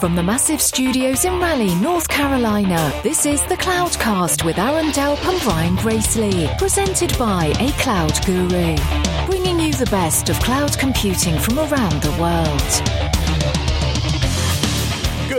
[0.00, 5.24] From the massive studios in Raleigh, North Carolina, this is the Cloudcast with Aaron Delp
[5.28, 8.76] and Brian Gracely, presented by A Cloud Guru,
[9.26, 13.07] bringing you the best of cloud computing from around the world.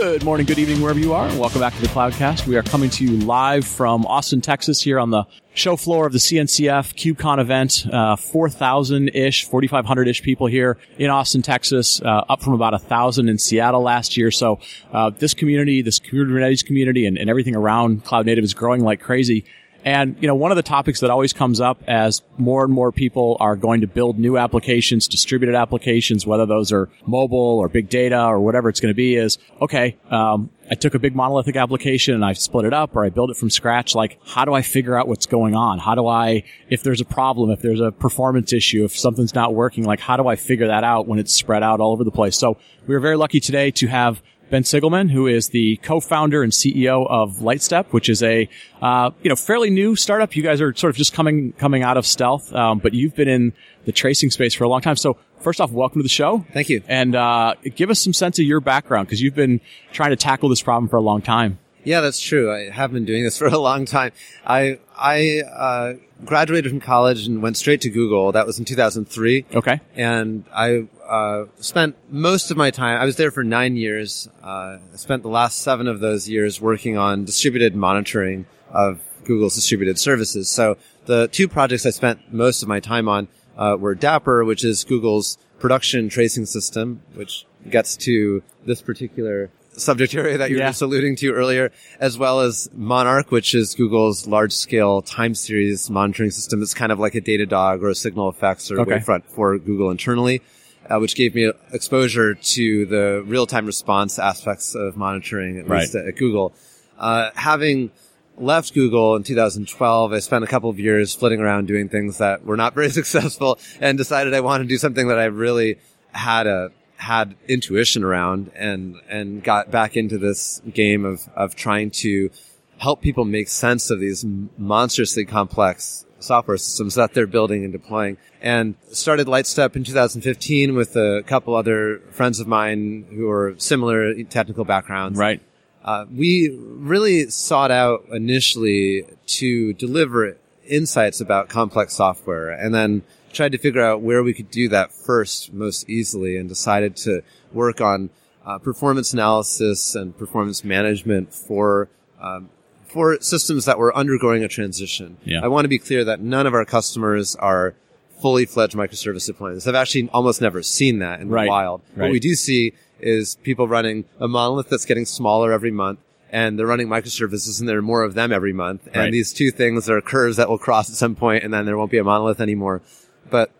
[0.00, 2.46] Good morning, good evening, wherever you are, and welcome back to the Cloudcast.
[2.46, 6.14] We are coming to you live from Austin, Texas, here on the show floor of
[6.14, 7.84] the CNCF KubeCon event.
[7.86, 13.82] Uh, 4,000-ish, 4,500-ish people here in Austin, Texas, uh, up from about 1,000 in Seattle
[13.82, 14.30] last year.
[14.30, 18.82] So uh, this community, this Kubernetes community, and, and everything around Cloud Native is growing
[18.82, 19.44] like crazy.
[19.84, 22.92] And, you know, one of the topics that always comes up as more and more
[22.92, 27.88] people are going to build new applications, distributed applications, whether those are mobile or big
[27.88, 31.56] data or whatever it's going to be is, okay, um, I took a big monolithic
[31.56, 33.94] application and I split it up or I built it from scratch.
[33.94, 35.78] Like, how do I figure out what's going on?
[35.78, 39.54] How do I, if there's a problem, if there's a performance issue, if something's not
[39.54, 42.10] working, like, how do I figure that out when it's spread out all over the
[42.10, 42.36] place?
[42.36, 46.52] So we were very lucky today to have Ben Sigelman, who is the co-founder and
[46.52, 48.48] CEO of Lightstep, which is a
[48.82, 50.34] uh, you know fairly new startup.
[50.34, 53.28] You guys are sort of just coming coming out of stealth, um, but you've been
[53.28, 53.52] in
[53.84, 54.96] the tracing space for a long time.
[54.96, 56.44] So first off, welcome to the show.
[56.52, 59.60] Thank you, and uh, give us some sense of your background because you've been
[59.92, 61.58] trying to tackle this problem for a long time.
[61.84, 62.52] Yeah, that's true.
[62.52, 64.12] I have been doing this for a long time.
[64.44, 65.94] I I uh,
[66.26, 68.32] graduated from college and went straight to Google.
[68.32, 69.46] That was in 2003.
[69.54, 69.80] Okay.
[69.96, 73.00] And I uh, spent most of my time.
[73.00, 74.28] I was there for nine years.
[74.42, 79.54] Uh, I spent the last seven of those years working on distributed monitoring of Google's
[79.54, 80.48] distributed services.
[80.50, 80.76] So
[81.06, 84.84] the two projects I spent most of my time on uh, were Dapper, which is
[84.84, 89.50] Google's production tracing system, which gets to this particular
[89.80, 90.68] subject area that you were yeah.
[90.68, 95.90] just alluding to earlier, as well as Monarch, which is Google's large scale time series
[95.90, 96.62] monitoring system.
[96.62, 98.98] It's kind of like a Datadog or a SignalFx or okay.
[98.98, 100.42] Wavefront for Google internally.
[100.88, 105.82] Uh, which gave me exposure to the real-time response aspects of monitoring, at right.
[105.82, 106.52] least at, at Google.
[106.98, 107.92] Uh, having
[108.36, 112.44] left Google in 2012, I spent a couple of years flitting around doing things that
[112.44, 115.78] were not very successful and decided I wanted to do something that I really
[116.12, 121.90] had a had intuition around and and got back into this game of of trying
[121.90, 122.30] to
[122.76, 124.24] help people make sense of these
[124.58, 128.18] monstrously complex software systems that they're building and deploying.
[128.42, 134.22] And started Lightstep in 2015 with a couple other friends of mine who are similar
[134.24, 135.18] technical backgrounds.
[135.18, 135.42] Right.
[135.82, 140.36] Uh, we really sought out initially to deliver
[140.66, 143.02] insights about complex software and then
[143.32, 147.22] tried to figure out where we could do that first most easily and decided to
[147.52, 148.10] work on
[148.44, 151.88] uh, performance analysis and performance management for
[152.20, 152.50] um,
[152.84, 155.16] for systems that were undergoing a transition.
[155.24, 155.40] Yeah.
[155.42, 157.74] I want to be clear that none of our customers are
[158.20, 159.66] fully fledged microservice deployments.
[159.66, 161.44] I've actually almost never seen that in right.
[161.44, 161.82] the wild.
[161.94, 162.06] Right.
[162.06, 166.58] What we do see is people running a monolith that's getting smaller every month and
[166.58, 168.86] they're running microservices and there are more of them every month.
[168.88, 169.12] And right.
[169.12, 171.90] these two things are curves that will cross at some point and then there won't
[171.90, 172.82] be a monolith anymore.
[173.30, 173.50] But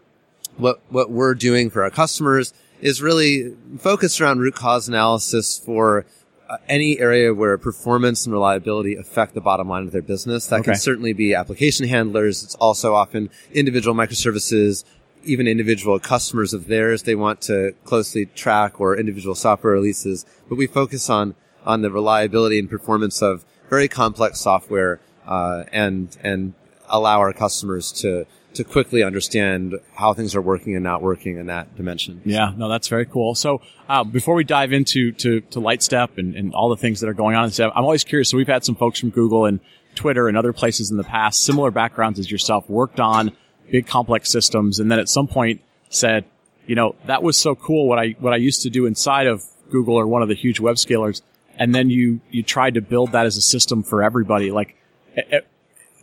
[0.56, 6.06] what, what we're doing for our customers is really focused around root cause analysis for
[6.48, 10.47] uh, any area where performance and reliability affect the bottom line of their business.
[10.47, 10.72] That okay.
[10.72, 12.42] can certainly be application handlers.
[12.42, 14.84] It's also often individual microservices,
[15.25, 20.26] even individual customers of theirs they want to closely track or individual software releases.
[20.48, 26.16] But we focus on, on the reliability and performance of very complex software, uh, and,
[26.25, 26.54] and
[26.88, 31.47] allow our customers to, to quickly understand how things are working and not working in
[31.47, 32.21] that dimension.
[32.25, 33.34] Yeah, no, that's very cool.
[33.34, 37.09] So um, before we dive into to, to Lightstep and, and all the things that
[37.09, 38.28] are going on, I'm always curious.
[38.28, 39.61] So we've had some folks from Google and
[39.94, 43.33] Twitter and other places in the past, similar backgrounds as yourself, worked on
[43.71, 46.25] big complex systems, and then at some point said,
[46.67, 49.43] you know, that was so cool what I what I used to do inside of
[49.71, 51.22] Google or one of the huge web scalers,
[51.56, 54.50] and then you you tried to build that as a system for everybody.
[54.50, 54.77] Like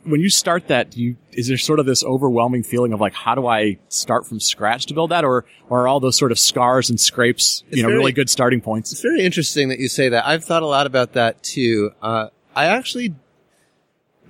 [0.07, 3.13] when you start that, do you, is there sort of this overwhelming feeling of like,
[3.13, 5.25] how do I start from scratch to build that?
[5.25, 8.11] Or, or are all those sort of scars and scrapes, you it's know, very, really
[8.14, 8.91] good starting points?
[8.91, 10.26] It's very interesting that you say that.
[10.26, 11.91] I've thought a lot about that too.
[12.02, 13.16] Uh, I actually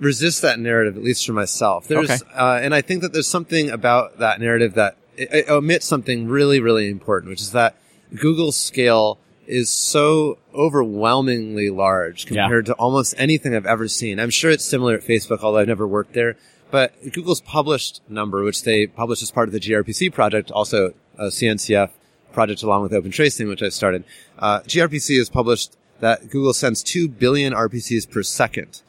[0.00, 1.88] resist that narrative, at least for myself.
[1.88, 2.30] There's, okay.
[2.34, 6.28] uh, and I think that there's something about that narrative that it, it omits something
[6.28, 7.76] really, really important, which is that
[8.14, 9.18] Google scale
[9.48, 12.74] is so overwhelmingly large compared yeah.
[12.74, 14.20] to almost anything I've ever seen.
[14.20, 16.36] I'm sure it's similar at Facebook, although I've never worked there.
[16.70, 21.26] But Google's published number, which they published as part of the gRPC project, also a
[21.26, 21.90] CNCF
[22.32, 24.04] project along with Open Tracing, which I started.
[24.38, 28.82] Uh, gRPC has published that Google sends 2 billion RPCs per second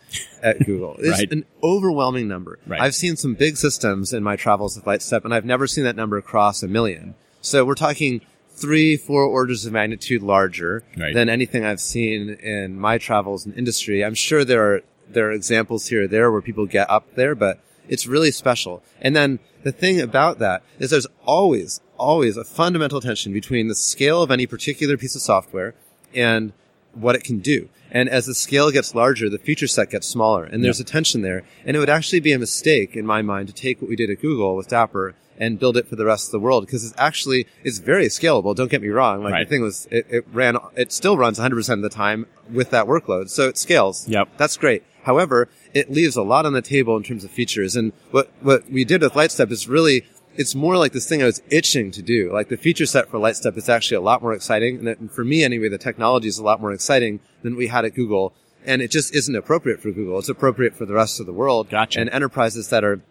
[0.43, 0.95] at Google.
[0.99, 1.31] It's right.
[1.31, 2.59] an overwhelming number.
[2.67, 2.81] Right.
[2.81, 5.95] I've seen some big systems in my travels with Lightstep, and I've never seen that
[5.95, 7.15] number cross a million.
[7.41, 8.21] So we're talking
[8.59, 11.13] three, four orders of magnitude larger Right.
[11.13, 14.03] than anything I've seen in my travels and industry.
[14.03, 17.33] I'm sure there are there are examples here or there where people get up there,
[17.33, 18.83] but it's really special.
[19.01, 23.73] And then the thing about that is there's always, always a fundamental tension between the
[23.73, 25.73] scale of any particular piece of software
[26.13, 26.53] and
[26.93, 27.69] what it can do.
[27.89, 30.83] And as the scale gets larger, the feature set gets smaller, and there's Yeah.
[30.83, 31.41] a tension there.
[31.65, 34.11] And it would actually be a mistake, in my mind, to take what we did
[34.11, 36.93] at Google with Dapper and build it for the rest of the world because it's
[36.97, 38.55] actually it's very scalable.
[38.55, 39.23] Don't get me wrong.
[39.23, 39.47] Like Right.
[39.47, 42.69] the thing was, it, it ran, it still runs 100 percent of the time with
[42.71, 44.07] that workload, so it scales.
[44.07, 44.29] Yep.
[44.37, 44.83] that's great.
[45.03, 47.75] However, it leaves a lot on the table in terms of features.
[47.75, 50.05] And what what we did with Lightstep is really
[50.35, 52.31] it's more like this thing I was itching to do.
[52.31, 54.77] Like the feature set for Lightstep is actually a lot more exciting.
[54.77, 57.83] And that- for me, anyway, the technology is a lot more exciting than we had
[57.85, 58.33] at Google.
[58.65, 60.19] And it just isn't appropriate for Google.
[60.19, 61.69] It's appropriate for the rest of the world.
[61.69, 61.99] Gotcha.
[61.99, 63.01] And enterprises that are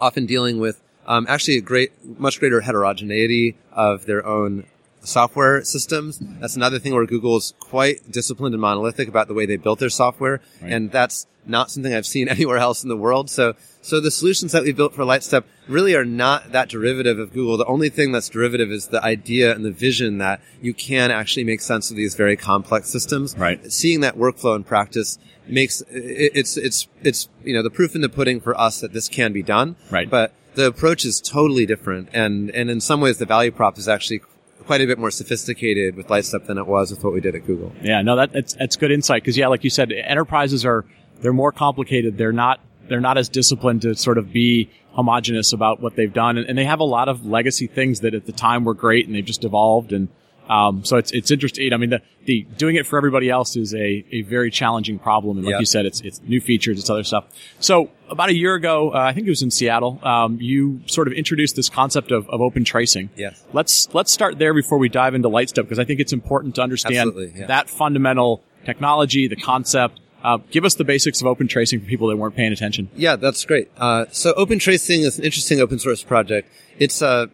[0.00, 0.80] often dealing with
[1.10, 4.64] um, actually a great, much greater heterogeneity of their own
[5.02, 6.18] software systems.
[6.40, 9.88] That's another thing where Google's quite disciplined and monolithic about the way they built their
[9.90, 10.72] software, Right.
[10.72, 13.30] and that's not something I've seen anywhere else in the world.
[13.30, 17.32] So, so the solutions that we built for Lightstep really are not that derivative of
[17.32, 17.56] Google.
[17.56, 21.44] The only thing that's derivative is the idea and the vision that you can actually
[21.44, 23.36] make sense of these very complex systems.
[23.38, 23.72] Right.
[23.72, 25.18] Seeing that workflow in practice
[25.48, 29.08] makes it's it's it's you know the proof in the pudding for us that this
[29.08, 29.76] can be done.
[29.90, 30.08] Right.
[30.10, 33.88] But the approach is totally different, and and in some ways the value prop is
[33.88, 34.22] actually
[34.66, 37.46] quite a bit more sophisticated with Lightstep than it was with what we did at
[37.46, 37.72] Google.
[37.82, 40.84] Yeah, no, that, that's that's good insight because yeah, like you said, enterprises are
[41.20, 42.18] they're more complicated.
[42.18, 46.38] They're not they're not as disciplined to sort of be homogenous about what they've done,
[46.38, 49.06] and, and they have a lot of legacy things that at the time were great
[49.06, 49.92] and they've just evolved.
[49.92, 50.08] And
[50.50, 51.72] um, so it's it's interesting.
[51.72, 55.36] I mean, the, the doing it for everybody else is a, a very challenging problem,
[55.38, 55.60] and like Yeah.
[55.60, 57.24] you said, it's it's new features, it's other stuff.
[57.60, 61.06] So about a year ago, uh, I think it was in Seattle, um, you sort
[61.06, 63.10] of introduced this concept of, of open tracing.
[63.16, 63.42] Yes.
[63.52, 66.62] Let's let's start there before we dive into Lightstep because I think it's important to
[66.62, 67.46] understand yeah.
[67.46, 70.00] that fundamental technology, the concept.
[70.22, 72.90] Uh, give us the basics of open tracing for people that weren't paying attention.
[72.94, 73.70] Yeah, that's great.
[73.78, 76.46] Uh, so Open Tracing is an interesting open source project.
[76.78, 77.28] It's uh,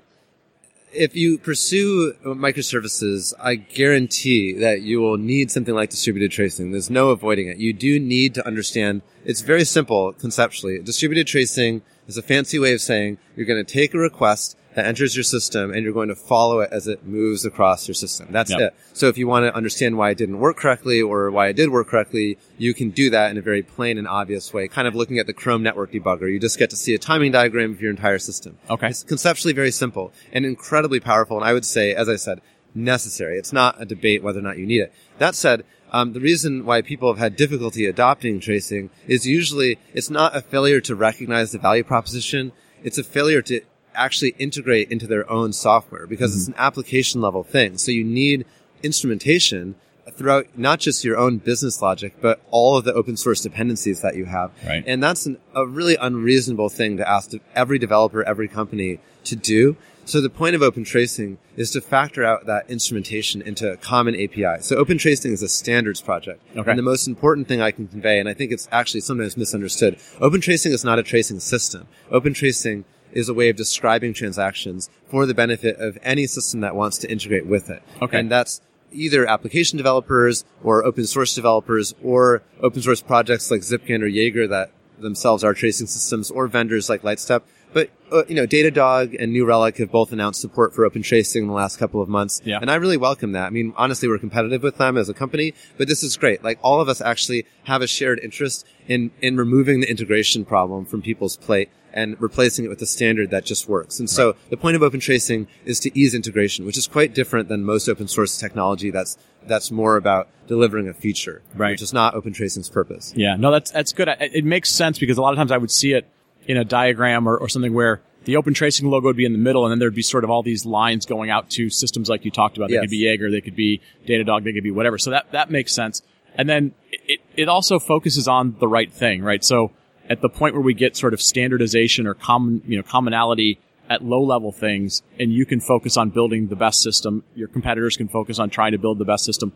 [0.92, 6.72] if you pursue microservices, I guarantee that you will need something like distributed tracing.
[6.72, 7.58] There's no avoiding it.
[7.58, 9.02] You do need to understand.
[9.24, 10.78] It's very simple conceptually.
[10.80, 14.84] Distributed tracing is a fancy way of saying you're going to take a request that
[14.84, 18.28] enters your system and you're going to follow it as it moves across your system.
[18.30, 18.60] That's Yep.
[18.60, 18.74] it.
[18.92, 21.70] So if you want to understand why it didn't work correctly or why it did
[21.70, 24.94] work correctly, you can do that in a very plain and obvious way, kind of
[24.94, 26.30] looking at the Chrome network debugger.
[26.30, 28.58] You just get to see a timing diagram of your entire system.
[28.68, 28.88] Okay.
[28.88, 31.38] It's conceptually very simple and incredibly powerful.
[31.38, 32.42] And I would say, as I said,
[32.74, 33.38] necessary.
[33.38, 34.92] It's not a debate whether or not you need it.
[35.16, 40.10] That said, um, the reason why people have had difficulty adopting tracing is usually it's
[40.10, 42.52] not a failure to recognize the value proposition.
[42.84, 43.62] It's a failure to
[43.96, 46.60] actually integrate into their own software because it's mm-hmm.
[46.60, 47.78] an application level thing.
[47.78, 48.46] So you need
[48.82, 49.74] instrumentation
[50.12, 54.16] throughout not just your own business logic, but all of the open source dependencies that
[54.16, 54.52] you have.
[54.64, 54.84] Right.
[54.86, 59.76] And that's an, a really unreasonable thing to ask every developer, every company to do.
[60.04, 64.14] So the point of open tracing is to factor out that instrumentation into a common
[64.14, 64.62] API.
[64.62, 66.40] So open tracing is a standards project.
[66.56, 66.70] Okay.
[66.70, 69.98] And the most important thing I can convey, and I think it's actually sometimes misunderstood,
[70.20, 71.88] open tracing is not a tracing system.
[72.12, 76.74] Open tracing is a way of describing transactions for the benefit of any system that
[76.74, 77.82] wants to integrate with it.
[78.02, 78.18] Okay.
[78.18, 78.60] And that's
[78.92, 84.46] either application developers or open source developers or open source projects like Zipkin or Jaeger
[84.48, 87.42] that themselves are tracing systems or vendors like Lightstep.
[87.72, 91.42] But, uh, you know, Datadog and New Relic have both announced support for open tracing
[91.42, 92.40] in the last couple of months.
[92.44, 92.58] Yeah.
[92.60, 93.46] And I really welcome that.
[93.46, 96.42] I mean, honestly, we're competitive with them as a company, but this is great.
[96.42, 100.86] Like all of us actually have a shared interest in, in removing the integration problem
[100.86, 103.98] from people's plate and replacing it with a standard that just works.
[103.98, 107.48] And so the point of open tracing is to ease integration, which is quite different
[107.48, 111.70] than most open source technology that's that's more about delivering a feature, Right.
[111.70, 113.12] which is not open tracing's purpose.
[113.16, 114.08] Yeah, no, that's that's good.
[114.08, 116.06] It, it makes sense because a lot of times I would see it
[116.46, 119.38] in a diagram or, or something where the open tracing logo would be in the
[119.38, 122.24] middle, and then there'd be sort of all these lines going out to systems like
[122.24, 122.68] you talked about.
[122.68, 122.82] They Yes.
[122.82, 124.98] could be Jaeger, they could be Datadog, they could be whatever.
[124.98, 126.02] So that that makes sense.
[126.34, 129.42] And then it it also focuses on the right thing, right?
[129.44, 129.70] So
[130.08, 133.58] at the point where we get sort of standardization or common you know commonality
[133.88, 137.96] at low level things, and you can focus on building the best system, your competitors
[137.96, 139.52] can focus on trying to build the best system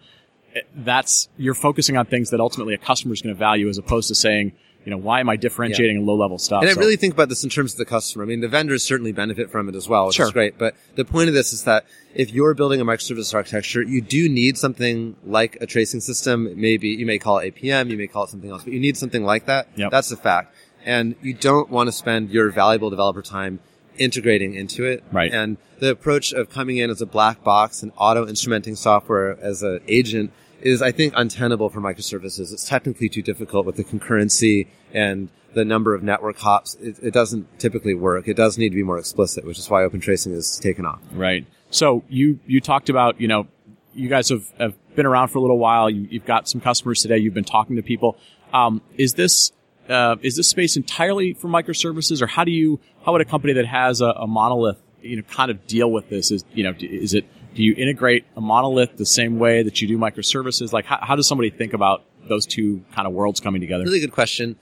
[0.54, 3.78] eh, that's you're focusing on things that ultimately a customer is going to value as
[3.78, 4.52] opposed to saying,
[4.84, 6.62] you know, why am I differentiating in low level stuff?
[6.62, 8.24] And I So- really think about this in terms of the customer.
[8.24, 10.26] I mean, the vendors certainly benefit from it as well, which Sure.
[10.26, 10.56] is great.
[10.58, 11.84] But the point of this is that
[12.14, 16.48] if you're building a microservice architecture, you do need something like a tracing system.
[16.56, 18.96] Maybe you may call it APM, you may call it something else, but you need
[18.96, 19.68] something like that.
[19.76, 19.90] Yep.
[19.90, 20.54] That's a fact.
[20.84, 23.58] And you don't want to spend your valuable developer time
[23.98, 25.02] integrating into it.
[25.12, 25.30] Right.
[25.32, 29.62] And the approach of coming in as a black box and auto instrumenting software as
[29.62, 30.30] an agent
[30.62, 32.52] is, I think, untenable for microservices.
[32.52, 36.76] It's technically too difficult with the concurrency and the number of network hops.
[36.76, 38.28] It, it doesn't typically work.
[38.28, 41.00] It does need to be more explicit, which is why open tracing is taken off.
[41.12, 41.46] Right.
[41.70, 43.46] So you you talked about you know
[43.94, 45.90] you guys have, have been around for a little while.
[45.90, 47.18] You, have got some customers today.
[47.18, 48.16] You've been talking to people.
[48.52, 49.52] Um, is this
[49.88, 53.52] uh, is this space entirely for microservices, or how do you how would a company
[53.54, 56.30] that has a, a monolith you know kind of deal with this?
[56.30, 59.88] Is you know is it do you integrate a monolith the same way that you
[59.88, 60.72] do microservices?
[60.72, 63.84] Like how, how does somebody think about those two kind of worlds coming together?
[63.84, 64.56] Really good question.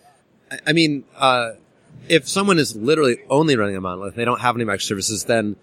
[0.51, 1.53] I, I mean, uh,
[2.09, 5.57] if someone is literally only running a monolith, they don't have any microservices, then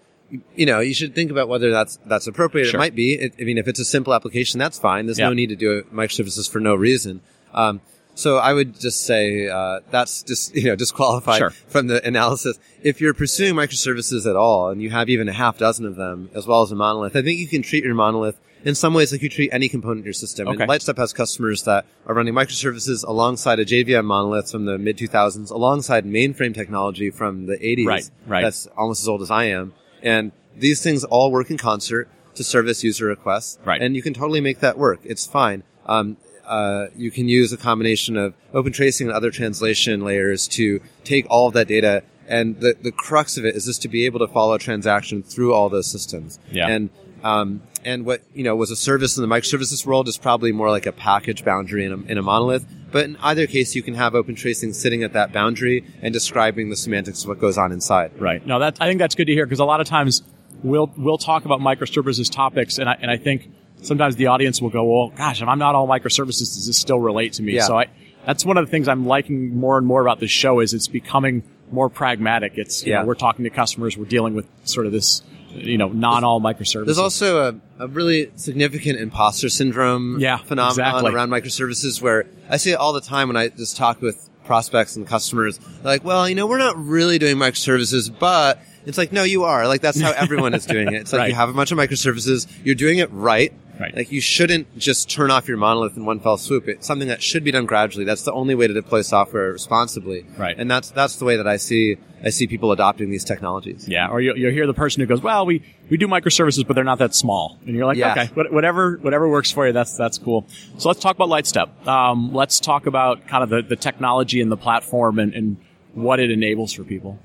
[0.56, 2.66] you know, you should think about whether that's that's appropriate.
[2.66, 2.78] Sure.
[2.78, 3.14] It might be.
[3.14, 5.06] It, I mean, if it's a simple application, that's fine.
[5.06, 5.28] There's Yeah.
[5.28, 7.20] no need to do microservices for no reason.
[7.54, 7.80] Um,
[8.16, 11.50] so I would just say uh, that's just you know disqualified Sure.
[11.50, 12.58] from the analysis.
[12.82, 16.30] If you're pursuing microservices at all, and you have even a half dozen of them,
[16.34, 19.12] as well as a monolith, I think you can treat your monolith in some ways
[19.12, 20.48] like you treat any component in your system.
[20.48, 20.62] Okay.
[20.62, 24.98] And Lightstep has customers that are running microservices alongside a JVM monolith from the mid
[24.98, 27.86] 2000s, alongside mainframe technology from the 80s.
[27.86, 28.42] Right, right.
[28.42, 29.74] That's almost as old as I am.
[30.02, 33.58] And these things all work in concert to service user requests.
[33.64, 33.80] Right.
[33.80, 35.00] And you can totally make that work.
[35.04, 35.62] It's fine.
[35.86, 40.80] Um, uh, you can use a combination of open tracing and other translation layers to
[41.04, 42.02] take all of that data.
[42.28, 45.22] And the, the crux of it is just to be able to follow a transaction
[45.22, 46.38] through all those systems.
[46.50, 46.68] Yeah.
[46.68, 46.90] And,
[47.22, 50.70] um, and what, you know, was a service in the microservices world is probably more
[50.70, 52.66] like a package boundary in a, in a monolith.
[52.90, 56.70] But in either case, you can have open tracing sitting at that boundary and describing
[56.70, 58.10] the semantics of what goes on inside.
[58.20, 58.44] Right.
[58.44, 60.22] No, that I think that's good to hear because a lot of times
[60.62, 63.50] we'll we'll talk about microservices topics, and I and I think
[63.82, 66.98] sometimes the audience will go, "Well, gosh, if I'm not all microservices, does this still
[66.98, 67.62] relate to me?" Yeah.
[67.64, 67.86] So I
[68.26, 70.88] that's one of the things I'm liking more and more about this show is it's
[70.88, 72.52] becoming more pragmatic.
[72.56, 73.00] It's you Yeah.
[73.00, 75.22] know, we're talking to customers, we're dealing with sort of this
[75.54, 76.84] you know non all microservices.
[76.86, 81.12] There's also a, a really significant imposter syndrome Yeah, phenomenon exactly.
[81.12, 84.96] around microservices where I see it all the time when I just talk with prospects
[84.96, 85.58] and customers.
[85.58, 89.42] They're like, well, you know, we're not really doing microservices, but it's like, no, you
[89.44, 89.66] are.
[89.66, 91.00] Like, that's how everyone is doing it.
[91.00, 91.28] It's like Right.
[91.30, 93.52] you have a bunch of microservices, you're doing it right.
[93.78, 93.94] Right.
[93.94, 96.66] Like, you shouldn't just turn off your monolith in one fell swoop.
[96.66, 98.04] It's something that should be done gradually.
[98.04, 100.24] That's the only way to deploy software responsibly.
[100.38, 100.56] Right.
[100.58, 103.86] And that's, that's the way that I see, I see people adopting these technologies.
[103.86, 106.74] Yeah, or you'll, you'll hear the person who goes, "Well, we, we do microservices, but
[106.74, 108.12] they're not that small," and you're like, Yeah.
[108.12, 110.46] "Okay, whatever whatever works for you, that's that's cool."
[110.78, 111.86] So let's talk about Lightstep.
[111.86, 115.58] Um, let's talk about kind of the, the technology and the platform and, and
[115.92, 117.18] what it enables for people.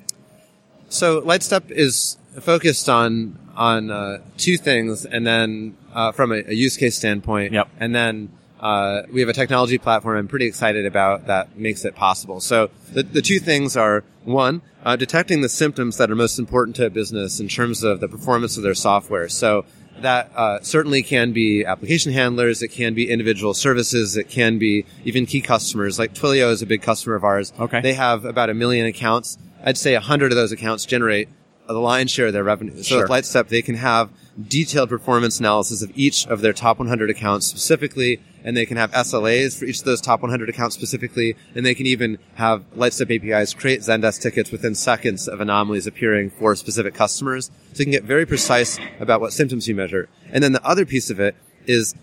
[0.89, 6.53] So Lightstep is focused on on uh, two things, and then uh, from a, a
[6.53, 7.67] use case standpoint, Yep.
[7.79, 8.29] and then
[8.59, 12.39] uh, we have a technology platform I'm pretty excited about that makes it possible.
[12.39, 16.75] So the, the two things are one, uh, detecting the symptoms that are most important
[16.77, 19.27] to a business in terms of the performance of their software.
[19.29, 19.65] So
[19.99, 24.85] that uh, certainly can be application handlers, it can be individual services, it can be
[25.05, 25.97] even key customers.
[25.99, 27.51] Like Twilio is a big customer of ours.
[27.59, 27.81] Okay.
[27.81, 29.37] They have about a million accounts.
[29.63, 31.29] I'd say a hundred of those accounts generate
[31.73, 32.75] the lion's share of their revenue.
[32.77, 33.01] So Sure.
[33.01, 34.09] with Lightstep, they can have
[34.47, 38.91] detailed performance analysis of each of their top 100 accounts specifically, and they can have
[38.93, 43.13] SLAs for each of those top 100 accounts specifically, and they can even have Lightstep
[43.15, 47.51] APIs create Zendesk tickets within seconds of anomalies appearing for specific customers.
[47.73, 50.09] So you can get very precise about what symptoms you measure.
[50.31, 51.35] And then the other piece of it
[51.67, 51.93] is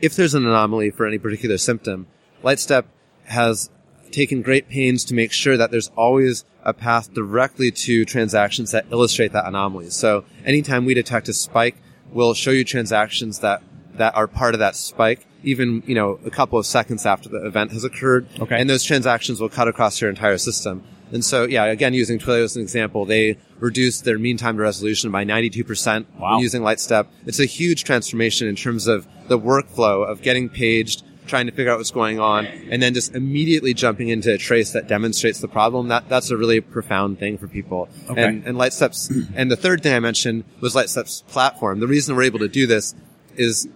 [0.00, 2.06] if there's an anomaly for any particular symptom,
[2.42, 2.84] Lightstep
[3.24, 3.70] has
[4.10, 8.86] taken great pains to make sure that there's always a path directly to transactions that
[8.90, 9.90] illustrate that anomaly.
[9.90, 11.76] So anytime we detect a spike,
[12.12, 13.62] we'll show you transactions that,
[13.94, 17.44] that are part of that spike, even, you know, a couple of seconds after the
[17.44, 18.28] event has occurred.
[18.40, 18.60] Okay.
[18.60, 20.82] And those transactions will cut across your entire system.
[21.12, 24.62] And so, yeah, again, using Twilio as an example, they reduced their mean time to
[24.62, 26.38] resolution by 92% Wow.
[26.38, 27.06] using Lightstep.
[27.26, 31.72] It's a huge transformation in terms of the workflow of getting paged, trying to figure
[31.72, 35.48] out what's going on, and then just immediately jumping into a trace that demonstrates the
[35.48, 35.88] problem.
[35.88, 37.88] That that's a really profound thing for people.
[38.08, 38.24] Okay.
[38.24, 41.80] And and Lightstep's and the third thing I mentioned was Lightstep's platform.
[41.80, 42.94] The reason we're able to do this
[43.36, 43.68] is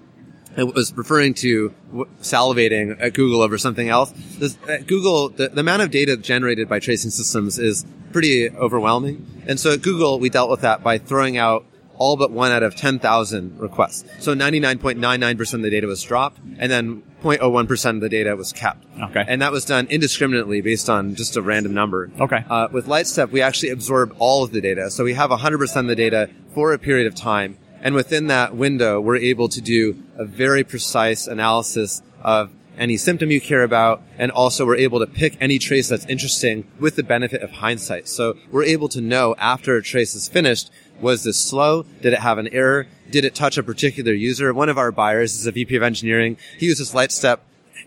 [0.57, 1.75] I was referring to
[2.23, 4.13] salivating at Google over something else.
[4.39, 9.45] This, at Google, the, the amount of data generated by tracing systems is pretty overwhelming.
[9.47, 11.67] And so at Google, we dealt with that by throwing out
[11.99, 14.05] all but one out of 10,000 requests.
[14.25, 18.85] So 99.99% of the data was dropped, and then 0.01% of the data was kept.
[19.01, 19.25] Okay.
[19.27, 22.11] And that was done indiscriminately based on just a random number.
[22.21, 22.45] Okay.
[22.49, 24.91] Uh, with Lightstep, we actually absorb all of the data.
[24.91, 27.59] So we have 100% of the data for a period of time.
[27.83, 33.31] And within that window, we're able to do a very precise analysis of any symptom
[33.31, 37.03] you care about, and also we're able to pick any trace that's interesting with the
[37.03, 38.09] benefit of hindsight.
[38.09, 41.85] So we're able to know after a trace is finished, was this slow?
[42.03, 42.87] Did it have an error?
[43.11, 44.53] Did it touch a particular user?
[44.53, 46.37] One of our buyers is a VP of engineering.
[46.59, 47.39] He uses Lightstep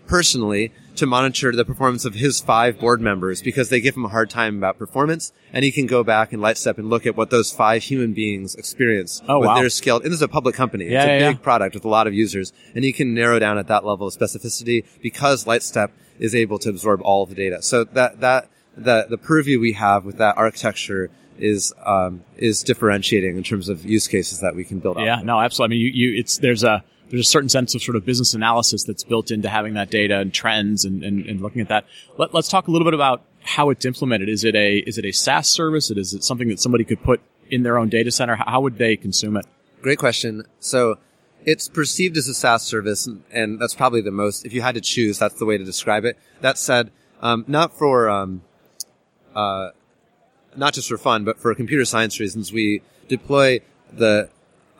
[0.06, 4.08] personally to monitor the performance of his five board members because they give him a
[4.08, 7.30] hard time about performance and he can go back and Lightstep and look at what
[7.30, 9.54] those five human beings experience Oh, with wow.
[9.60, 9.96] their skill.
[9.96, 10.86] And this is a public company.
[10.86, 11.42] Yeah, it's a yeah, big yeah.
[11.42, 14.14] product with a lot of users and he can narrow down at that level of
[14.14, 17.62] specificity because Lightstep is able to absorb all of the data.
[17.62, 21.10] So that, that, the, the purview we have with that architecture
[21.42, 25.04] is, um, is differentiating in terms of use cases that we can build on.
[25.04, 25.76] Yeah, no, absolutely.
[25.76, 28.34] I mean, you, you, it's there's a there's a certain sense of sort of business
[28.34, 31.84] analysis that's built into having that data and trends and, and, and looking at that.
[32.18, 34.28] Let, let's talk a little bit about how it's implemented.
[34.28, 35.90] Is it a is it a SaaS service?
[35.90, 37.20] Is it something that somebody could put
[37.50, 38.36] in their own data center?
[38.36, 39.44] How, how would they consume it?
[39.82, 40.44] Great question.
[40.60, 40.98] So
[41.44, 44.44] it's perceived as a SaaS service, and- and that's probably the most.
[44.46, 46.16] If you had to choose, that's the way to describe it.
[46.42, 46.90] That said,
[47.22, 48.42] um, not for um,
[49.34, 49.70] uh,
[50.56, 53.60] not just for fun, but for computer science reasons, we deploy
[53.92, 54.28] the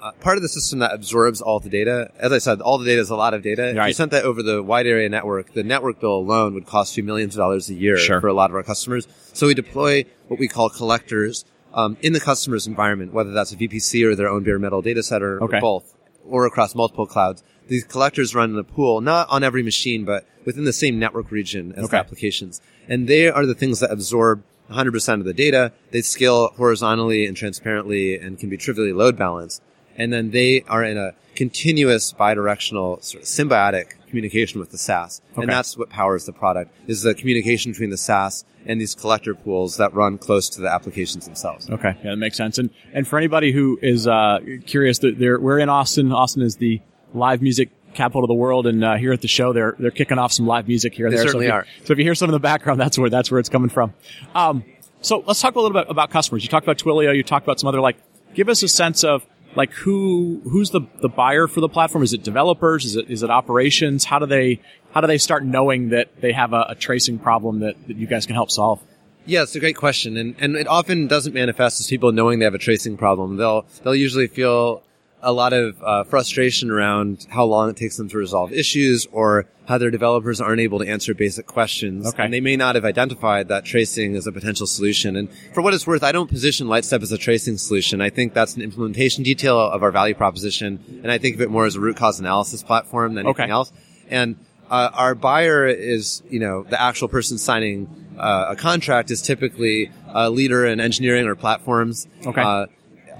[0.00, 2.10] uh, part of the system that absorbs all the data.
[2.18, 3.68] As I said, all the data is a lot of data.
[3.78, 6.96] If you sent that over the wide area network, the network bill alone would cost
[6.96, 8.20] you millions of dollars a year Sure.
[8.20, 9.06] for a lot of our customers.
[9.34, 13.56] So we deploy what we call collectors um, in the customer's environment, whether that's a
[13.56, 15.58] VPC or their own bare metal data center Okay.
[15.58, 15.94] or both,
[16.26, 17.42] or across multiple clouds.
[17.68, 21.30] These collectors run in a pool, not on every machine, but within the same network
[21.30, 21.90] region as Okay.
[21.90, 22.60] the applications.
[22.88, 25.72] And they are the things that absorb 100% of the data.
[25.90, 29.62] They scale horizontally and transparently and can be trivially load balanced.
[29.96, 35.20] And then they are in a continuous bidirectional sort of symbiotic communication with the SaaS.
[35.32, 35.42] Okay.
[35.42, 39.34] And that's what powers the product is the communication between the SaaS and these collector
[39.34, 41.68] pools that run close to the applications themselves.
[41.70, 42.58] Okay, yeah, that makes sense.
[42.58, 46.12] And and for anybody who is uh, curious, that we're in Austin.
[46.12, 46.80] Austin is the
[47.14, 50.18] live music capital of the world, and uh, here at the show, they're they're kicking
[50.18, 51.06] off some live music here.
[51.06, 51.26] and They there.
[51.26, 51.86] certainly so if you, are.
[51.86, 53.94] So if you hear some in the background, that's where that's where it's coming from.
[54.34, 54.64] Um,
[55.02, 56.42] so let's talk a little bit about customers.
[56.42, 57.14] You talked about Twilio.
[57.16, 57.96] You talked about some other like.
[58.34, 62.04] Give us a sense of like who who's the the buyer for the platform?
[62.04, 62.84] Is it developers?
[62.84, 64.04] Is it is it operations?
[64.04, 64.60] How do they
[64.92, 68.06] how do they start knowing that they have a, a tracing problem that, that you
[68.06, 68.80] guys can help solve?
[69.26, 72.44] Yeah, it's a great question, and and it often doesn't manifest as people knowing they
[72.44, 73.36] have a tracing problem.
[73.36, 74.82] They'll they'll usually feel
[75.22, 79.46] a lot of uh, frustration around how long it takes them to resolve issues, or
[79.66, 82.06] how their developers aren't able to answer basic questions.
[82.08, 82.24] Okay.
[82.24, 85.14] And they may not have identified that tracing as a potential solution.
[85.16, 88.00] And for what it's worth, I don't position Lightstep as a tracing solution.
[88.00, 91.50] I think that's an implementation detail of our value proposition, and I think of it
[91.50, 93.52] more as a root cause analysis platform than anything Okay.
[93.52, 93.72] else.
[94.08, 94.36] And
[94.70, 99.90] uh, our buyer is, you know, the actual person signing uh, a contract is typically
[100.08, 102.06] a leader in engineering or platforms.
[102.26, 102.66] Okay.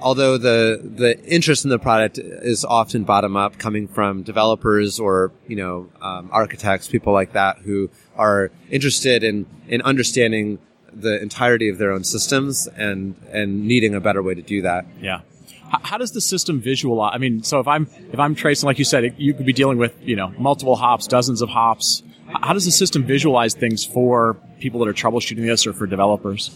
[0.03, 5.33] Although the the interest in the product is often bottom up, coming from developers or
[5.47, 10.59] you know um, architects, people like that who are interested in in understanding
[10.93, 14.87] the entirety of their own systems and and needing a better way to do that.
[15.01, 15.21] Yeah.
[15.71, 17.13] How, how does the system visualize?
[17.15, 19.53] I mean, so if I'm if I'm tracing, like you said, it, you could be
[19.53, 22.03] dealing with you know multiple hops, dozens of hops.
[22.29, 25.87] H- How does the system visualize things for people that are troubleshooting this or for
[25.87, 26.51] developers?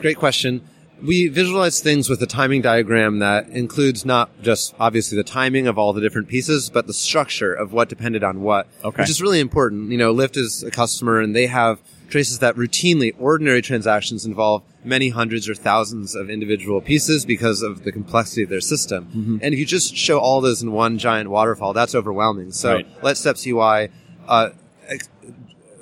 [0.00, 0.60] Great question.
[1.02, 5.76] We visualize things with a timing diagram that includes not just obviously the timing of
[5.78, 9.02] all the different pieces, but the structure of what depended on what, Okay.
[9.02, 9.90] which is really important.
[9.90, 14.62] You know, Lyft is a customer and they have traces that routinely, ordinary transactions involve
[14.84, 19.06] many hundreds or thousands of individual pieces because of the complexity of their system.
[19.06, 19.38] Mm-hmm.
[19.42, 22.52] And if you just show all those in one giant waterfall, that's overwhelming.
[22.52, 23.02] So Right.
[23.02, 23.88] Lightstep's UI,
[24.28, 24.50] uh,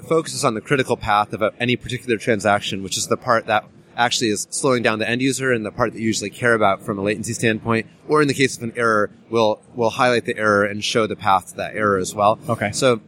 [0.08, 3.64] focuses on the critical path of any particular transaction, which is the part that
[3.96, 6.82] actually is slowing down the end user and the part that you usually care about
[6.82, 7.86] from a latency standpoint.
[8.08, 11.16] Or in the case of an error, we'll, we'll highlight the error and show the
[11.16, 12.38] path to that error as well.
[12.48, 12.72] Okay.
[12.72, 13.00] So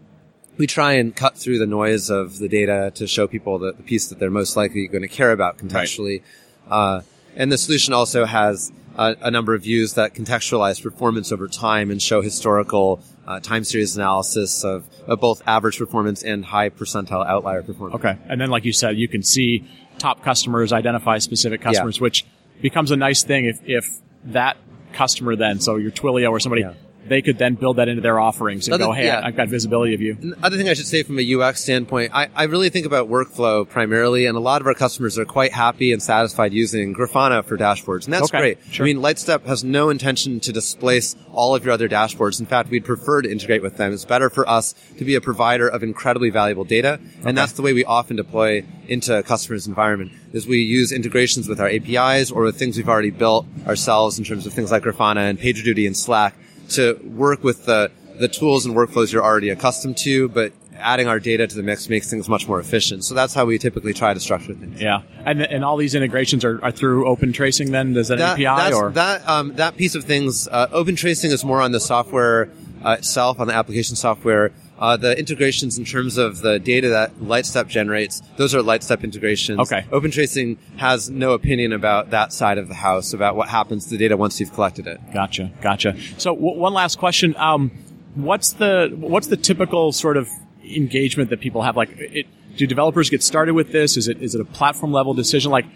[0.56, 3.82] we try and cut through the noise of the data to show people the, the
[3.82, 6.22] piece that they're most likely going to care about contextually.
[6.70, 7.02] Uh,
[7.36, 11.90] and the solution also has a, a number of views that contextualize performance over time
[11.90, 17.26] and show historical uh, time series analysis of, of both average performance and high percentile
[17.26, 17.96] outlier performance.
[17.96, 18.18] Okay.
[18.28, 19.64] And then, like you said, you can see
[19.98, 22.24] top customers, identify specific customers, which
[22.60, 23.84] becomes a nice thing if, if
[24.24, 24.56] that
[24.92, 26.74] customer then, so your Twilio or somebody, Yeah.
[27.08, 29.20] They could then build that into their offerings and Other- go, hey, yeah.
[29.24, 30.34] I've got visibility of you.
[30.42, 33.68] Other thing I should say from a UX standpoint, I, I really think about workflow
[33.68, 37.56] primarily, and a lot of our customers are quite happy and satisfied using Grafana for
[37.56, 38.58] dashboards, and that's Okay, great.
[38.70, 38.84] sure.
[38.84, 42.40] I mean, Lightstep has no intention to displace all of your other dashboards.
[42.40, 43.92] In fact, we'd prefer to integrate with them.
[43.92, 47.62] It's better for us to be a provider of incredibly valuable data, and that's the
[47.62, 50.12] way we often deploy into a customer's environment.
[50.32, 54.24] Is we use integrations with our APIs or with things we've already built ourselves in
[54.24, 56.34] terms of things like Grafana and PagerDuty and Slack
[56.70, 61.18] to work with the the tools and workflows you're already accustomed to, but adding our
[61.18, 63.04] data to the mix makes things much more efficient.
[63.04, 64.80] So that's how we typically try to structure things.
[64.80, 67.72] Yeah, and and all these integrations are, are through Open Tracing.
[67.72, 70.48] Then does that, that API or that um, that piece of things?
[70.48, 72.50] Uh, Open Tracing is more on the software
[72.84, 74.52] uh, itself, on the application software.
[74.78, 79.60] Uh, the integrations in terms of the data that Lightstep generates, those are Lightstep integrations.
[79.60, 79.86] Okay.
[79.92, 83.90] Open Tracing has no opinion about that side of the house, about what happens to
[83.90, 85.00] the data once you've collected it.
[85.12, 85.96] Gotcha, gotcha.
[86.18, 87.36] So w- one last question.
[87.36, 87.70] Um,
[88.14, 90.28] what's the what's the typical sort of
[90.64, 91.76] engagement that people have?
[91.76, 93.96] Like, it, do developers get started with this?
[93.96, 95.52] Is it is it a platform level decision?
[95.52, 95.66] Like,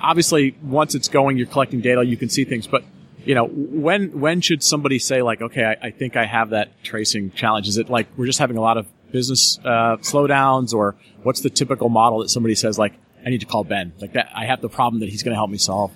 [0.00, 2.82] obviously, once it's going, you're collecting data, you can see things, but
[3.24, 6.82] you know, when when should somebody say like, okay, I, I, think I have that
[6.82, 7.68] tracing challenge?
[7.68, 11.50] Is it like we're just having a lot of business uh, slowdowns, or what's the
[11.50, 14.60] typical model that somebody says like, I need to call Ben, like that, I have
[14.60, 15.92] the problem that he's going to help me solve.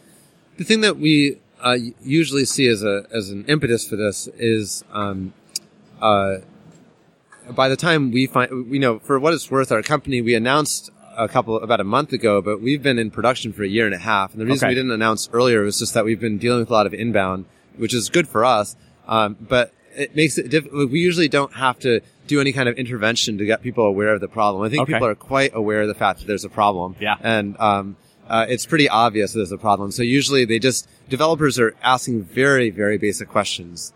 [0.59, 4.85] The thing that we uh, usually see as a as an impetus for this is,
[4.93, 5.33] um,
[6.01, 6.39] uh,
[7.51, 10.91] by the time we find, you know, for what it's worth, our company we announced
[11.17, 13.95] a couple about a month ago, but we've been in production for a year and
[13.95, 14.33] a half.
[14.33, 14.71] And the reason okay.
[14.71, 17.47] we didn't announce earlier was just that we've been dealing with a lot of inbound,
[17.77, 18.77] which is good for us.
[19.09, 20.91] Um, but it makes it difficult.
[20.91, 24.21] We usually don't have to do any kind of intervention to get people aware of
[24.21, 24.63] the problem.
[24.65, 24.95] I think okay.
[24.95, 26.97] people are quite aware of the fact that there's a problem.
[27.01, 27.17] Yeah.
[27.21, 27.97] And, um,
[28.29, 29.93] uh, it's pretty obvious there's a problem.
[29.93, 33.93] So usually they just, developers are asking very, very basic questions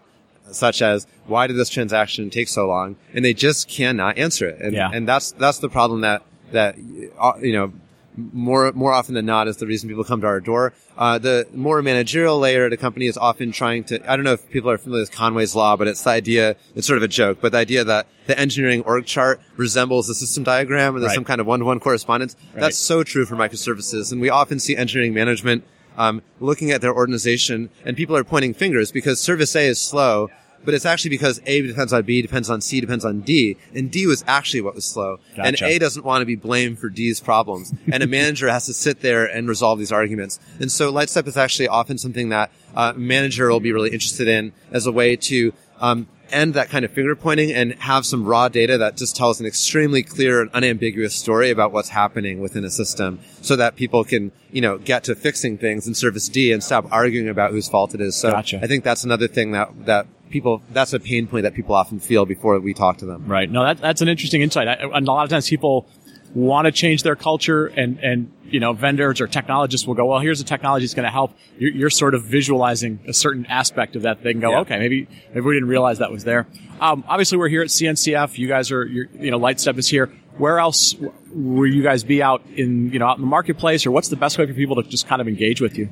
[0.53, 4.61] such as why did this transaction take so long and they just cannot answer it
[4.61, 4.91] and, yeah.
[4.93, 6.77] and that's that's the problem that that
[7.19, 7.73] uh, you know
[8.17, 10.73] more more often than not is the reason people come to our door.
[10.97, 14.11] Uh, the more managerial layer at a company is often trying to.
[14.11, 16.57] I don't know if people are familiar with Conway's law, but it's the idea.
[16.75, 20.15] It's sort of a joke, but the idea that the engineering org chart resembles a
[20.15, 21.15] system diagram, and there's right.
[21.15, 22.37] some kind of one-to-one correspondence.
[22.53, 22.63] Right.
[22.63, 25.65] That's so true for microservices, and we often see engineering management
[25.97, 30.31] um, looking at their organization, and people are pointing fingers because Service A is slow
[30.65, 33.91] but it's actually because A depends on B, depends on C, depends on D, and
[33.91, 35.19] D was actually what was slow.
[35.37, 35.47] Gotcha.
[35.47, 38.75] And A doesn't want to be blamed for D's problems, and a manager has to
[38.75, 40.39] sit there and resolve these arguments.
[40.59, 44.29] And so Lightstep is actually often something that uh, a manager will be really interested
[44.29, 48.25] in as a way to um, end that kind of finger pointing and have some
[48.25, 52.65] raw data that just tells an extremely clear and unambiguous story about what's happening within
[52.65, 56.53] a system so that people can, you know, get to fixing things in service D
[56.53, 58.17] and stop arguing about whose fault it is.
[58.17, 58.61] So gotcha.
[58.63, 62.01] I think that's another thing that, that people, that's a pain point that people often
[62.01, 63.27] feel before we talk to them.
[63.27, 63.51] Right.
[63.51, 64.69] No, that, that's an interesting insight.
[64.69, 65.89] I, and a lot of times people
[66.35, 70.21] want to change their culture and, and, you know, vendors or technologists will go, well,
[70.21, 71.33] here's a technology that's going to help.
[71.59, 74.23] You're, you're, sort of visualizing a certain aspect of that.
[74.23, 74.61] They can go, yeah.
[74.61, 76.47] okay, maybe, maybe we didn't realize that was there.
[76.81, 78.39] Um, obviously we're here at CNCF.
[78.39, 80.07] You guys are, you know, Lightstep is here.
[80.39, 80.95] Where else
[81.33, 84.17] will you guys be out in, you know, out in the marketplace or what's the
[84.17, 85.89] best way for people to just kind of engage with you?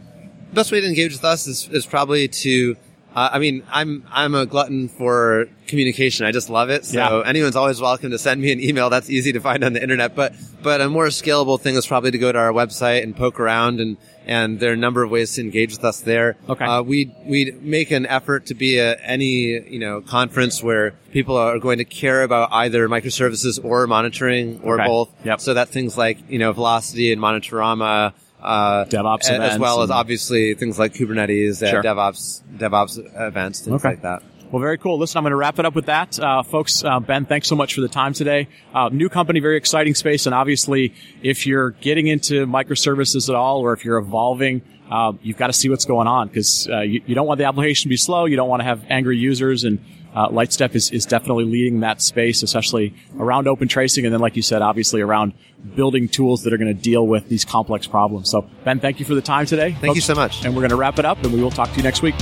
[0.50, 2.76] The best way to engage with us is, is probably to,
[3.14, 6.26] uh, I mean, I'm I'm a glutton for communication.
[6.26, 6.84] I just love it.
[6.84, 7.28] So yeah.
[7.28, 8.90] anyone's always welcome to send me an email.
[8.90, 10.14] That's easy to find on the internet.
[10.14, 13.40] But but a more scalable thing is probably to go to our website and poke
[13.40, 16.36] around and and there are a number of ways to engage with us there.
[16.48, 16.64] Okay.
[16.64, 21.36] Uh, we we make an effort to be at any you know conference where people
[21.36, 24.86] are going to care about either microservices or monitoring or okay.
[24.86, 25.10] both.
[25.24, 25.40] Yep.
[25.40, 30.54] So that things like you know Velocity and Monitorama uh, DevOps as well as obviously
[30.54, 31.82] things like Kubernetes, uh, Sure.
[31.82, 32.98] DevOps, DevOps
[33.28, 33.90] events, things Okay.
[33.94, 34.22] like that.
[34.50, 34.98] Well, very cool.
[34.98, 36.18] Listen, I'm going to wrap it up with that.
[36.18, 38.48] Uh, folks, uh, Ben, thanks so much for the time today.
[38.74, 40.24] Uh, new company, very exciting space.
[40.24, 45.36] And obviously, if you're getting into microservices at all, or if you're evolving, uh, you've
[45.36, 47.88] got to see what's going on because uh, you, you don't want the application to
[47.90, 48.24] be slow.
[48.24, 49.64] You don't want to have angry users.
[49.64, 54.04] And uh, Lightstep is, is definitely leading that space, especially around open tracing.
[54.04, 55.34] And then, like you said, obviously around
[55.74, 58.30] building tools that are going to deal with these complex problems.
[58.30, 59.72] So, Ben, thank you for the time today.
[59.72, 60.44] Thank you so much.
[60.44, 62.14] And we're going to wrap it up and we will talk to you next week.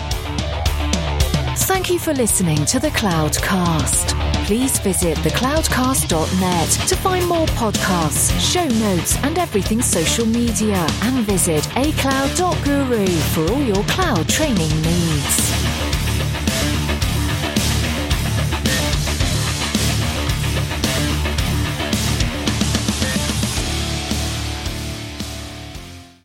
[1.58, 4.14] Thank you for listening to the Cloudcast.
[4.44, 10.86] Please visit thecloudcast.net to find more podcasts, show notes, and everything social media.
[11.02, 15.65] And visit acloud.guru for all your cloud training needs.